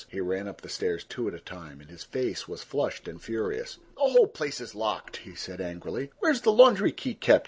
He 0.09 0.19
ran 0.19 0.47
up 0.47 0.61
the 0.61 0.67
stairs 0.67 1.03
two 1.03 1.27
at 1.27 1.35
a 1.35 1.39
time, 1.39 1.79
and 1.79 1.87
his 1.87 2.03
face 2.03 2.47
was 2.47 2.63
flushed 2.63 3.07
and 3.07 3.21
furious. 3.21 3.77
"The 3.97 4.01
whole 4.09 4.25
place 4.27 4.59
is 4.59 4.73
locked," 4.73 5.17
he 5.17 5.35
said 5.35 5.61
angrily. 5.61 6.09
"Where's 6.17 6.41
the 6.41 6.51
laundry 6.51 6.91
key 6.91 7.13
kept?" 7.13 7.39